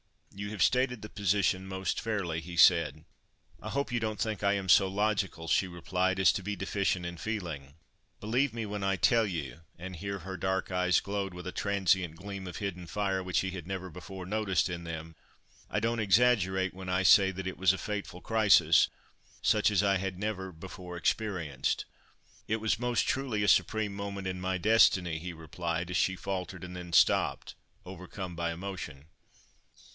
"You 0.33 0.49
have 0.49 0.63
stated 0.63 1.03
the 1.03 1.09
position 1.09 1.67
most 1.67 1.99
fairly," 2.01 2.39
he 2.41 2.57
said. 2.57 3.05
"I 3.61 3.69
hope 3.69 3.91
you 3.91 3.99
don't 3.99 4.19
think 4.19 4.41
I 4.43 4.53
am 4.53 4.67
so 4.69 4.87
logical," 4.87 5.47
she 5.47 5.67
replied, 5.67 6.19
"as 6.19 6.31
to 6.31 6.41
be 6.41 6.55
deficient 6.55 7.05
in 7.05 7.17
feeling. 7.17 7.75
Believe 8.19 8.51
me 8.51 8.65
when 8.65 8.81
I 8.83 8.95
tell 8.95 9.27
you"—and 9.27 9.97
here 9.97 10.19
her 10.19 10.37
dark 10.37 10.71
eyes 10.71 10.99
glowed 11.01 11.35
with 11.35 11.45
a 11.45 11.51
transient 11.51 12.15
gleam 12.15 12.47
of 12.47 12.57
hidden 12.57 12.87
fire, 12.87 13.21
which 13.21 13.41
he 13.41 13.51
had 13.51 13.67
never 13.67 13.91
before 13.91 14.25
noticed 14.25 14.69
in 14.69 14.85
them—"I 14.85 15.79
don't 15.79 15.99
exaggerate 15.99 16.73
when 16.73 16.89
I 16.89 17.03
say 17.03 17.29
that 17.31 17.45
it 17.45 17.57
was 17.57 17.71
a 17.73 17.77
fateful 17.77 18.21
crisis, 18.21 18.89
such 19.43 19.69
as 19.69 19.83
I 19.83 19.97
had 19.97 20.17
never 20.17 20.51
before 20.51 20.97
experienced." 20.97 21.85
"It 22.47 22.55
was 22.55 22.79
most 22.79 23.05
truly 23.05 23.43
a 23.43 23.47
supreme 23.47 23.93
moment 23.93 24.25
in 24.25 24.41
my 24.41 24.57
destiny," 24.57 25.19
he 25.19 25.33
replied, 25.33 25.91
as 25.91 25.97
she 25.97 26.15
faltered 26.15 26.63
and 26.63 26.75
then 26.75 26.91
stopped, 26.91 27.53
overcome 27.85 28.35
by 28.35 28.51
emotion. 28.51 29.05